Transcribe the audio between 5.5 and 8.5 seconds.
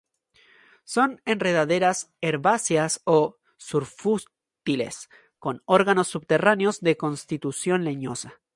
órganos subterráneos de constitución leñosa.